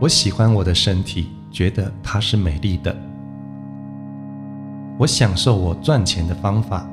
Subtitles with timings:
[0.00, 2.96] 我喜欢我的身体，觉得它是美丽的。
[4.96, 6.88] 我享受我赚钱的方法。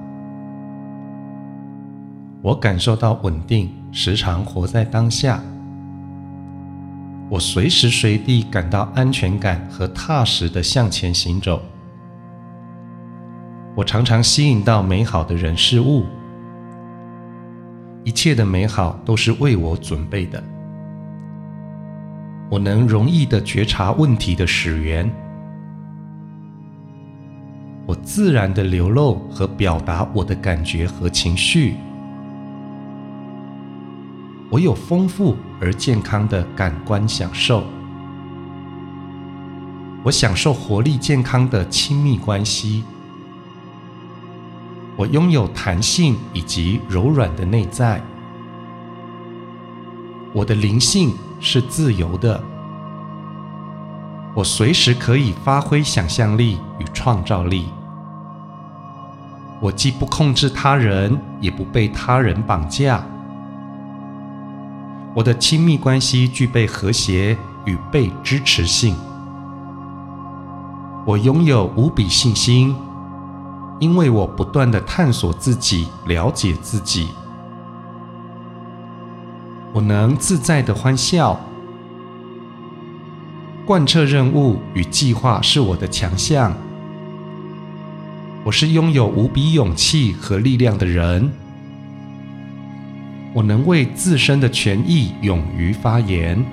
[2.41, 5.41] 我感受到稳定，时常活在当下。
[7.29, 11.61] 我随时随地感到安全感和踏实的向前行走。
[13.73, 16.03] 我常常吸引到美好的人事物，
[18.03, 20.43] 一切的美好都是为我准备的。
[22.49, 25.09] 我能容易的觉察问题的始源，
[27.85, 31.75] 我自然的流露和表达我的感觉和情绪，
[34.49, 37.65] 我有丰富而健康的感官享受，
[40.03, 42.81] 我享受活力健康的亲密关系，
[44.95, 48.01] 我拥有弹性以及柔软的内在，
[50.37, 51.13] 我的灵性。
[51.39, 52.43] 是自由的，
[54.33, 57.67] 我随时可以发挥想象力与创造力。
[59.61, 63.05] 我既不控制他人，也不被他人绑架。
[65.13, 68.95] 我的亲密关系具备和谐与被支持性。
[71.05, 72.75] 我拥有无比信心，
[73.79, 77.09] 因为我不断的探索自己，了解自己。
[79.77, 81.39] 我能自在的欢笑，
[83.63, 86.51] 贯彻任务与计划是我的强项。
[88.43, 91.31] 我是拥有无比勇气和力量的人。
[93.35, 96.43] 我能为自身的权益勇于发言。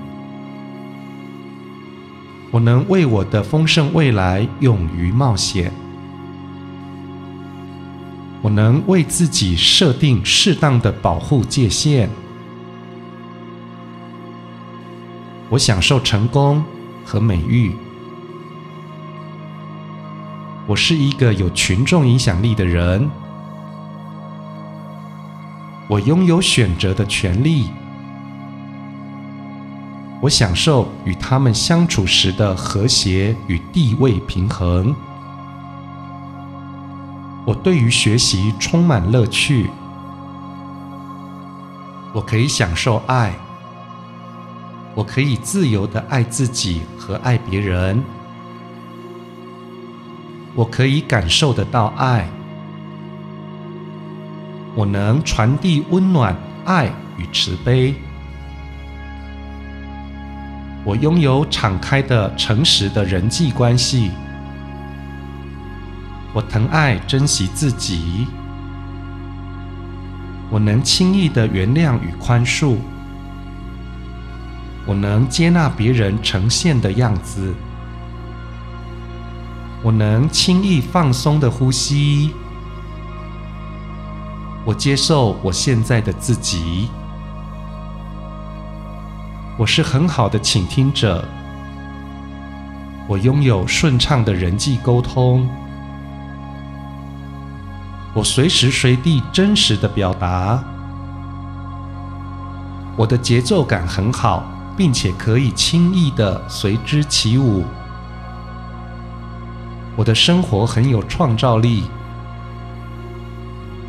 [2.50, 5.72] 我能为我的丰盛未来勇于冒险。
[8.42, 12.06] 我能为自己设定适当的保护界限。
[15.54, 16.64] 我享受成功
[17.04, 17.76] 和美誉。
[20.66, 23.08] 我是一个有群众影响力的人。
[25.86, 27.70] 我拥有选择的权利。
[30.20, 34.92] 我享受与他们相处时的和谐与地位平衡。
[37.46, 39.70] 我对于学习充满乐趣。
[42.12, 43.43] 我可以享受爱。
[44.94, 48.00] 我可以自由的爱自己和爱别人，
[50.54, 52.28] 我可以感受得到爱，
[54.76, 56.86] 我能传递温暖、爱
[57.18, 57.92] 与慈悲，
[60.84, 64.12] 我拥有敞开的、诚实的人际关系，
[66.32, 68.28] 我疼爱、珍惜自己，
[70.50, 72.76] 我能轻易的原谅与宽恕。
[74.86, 77.54] 我能接纳别人呈现的样子，
[79.82, 82.34] 我能轻易放松的呼吸，
[84.64, 86.90] 我接受我现在的自己，
[89.56, 91.24] 我是很好的倾听者，
[93.08, 95.48] 我拥有顺畅的人际沟通，
[98.12, 100.62] 我随时随地真实的表达，
[102.96, 104.44] 我的节奏感很好。
[104.76, 107.64] 并且可以轻易的随之起舞。
[109.96, 111.84] 我的生活很有创造力，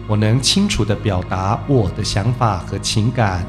[0.07, 3.45] 我能清楚的表达我的想法和情感。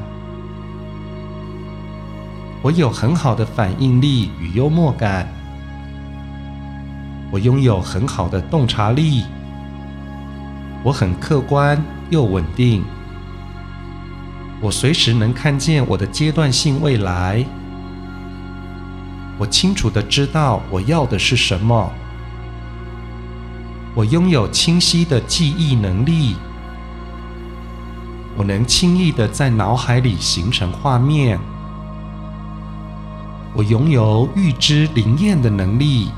[2.63, 5.27] 我有很好的反应力与幽默感。
[7.31, 9.23] 我拥有很好的洞察力。
[10.83, 11.79] 我很客观
[12.09, 12.83] 又稳定。
[14.59, 17.45] 我随时能看见我的阶段性未来。
[19.37, 21.91] 我清楚的知道我要的是什么。
[23.93, 26.35] 我拥有清晰的记忆能力。
[28.35, 31.39] 我能轻易的在脑海里形成画面。
[33.53, 36.09] 我拥有预知灵验的能力。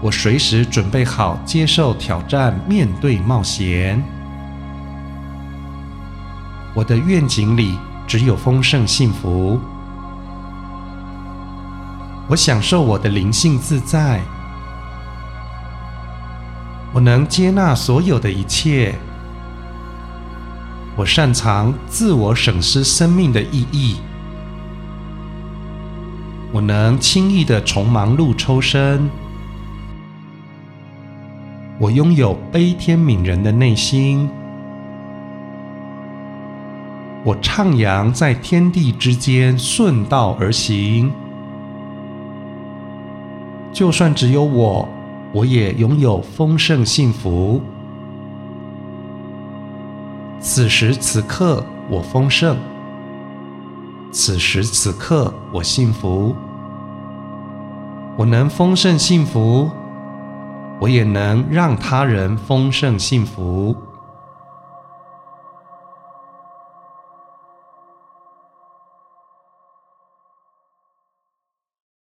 [0.00, 4.00] 我随时准备好接受挑战，面对冒险。
[6.76, 9.58] 我的愿景里只有丰盛幸福。
[12.28, 14.20] 我享受我的灵性自在。
[16.92, 18.94] 我能接纳所有的一切。
[20.94, 23.96] 我擅长自我审视生命的意义。
[26.52, 29.08] 我能轻易的从忙碌抽身。
[31.78, 34.28] 我拥有悲天悯人的内心。
[37.26, 41.10] 我徜徉在天地之间，顺道而行。
[43.72, 44.88] 就算只有我，
[45.32, 47.60] 我也拥有丰盛幸福。
[50.38, 52.54] 此时此刻，我丰盛；
[54.12, 56.32] 此时此刻，我幸福。
[58.16, 59.68] 我能丰盛幸福，
[60.78, 63.74] 我也能让他人丰盛幸福。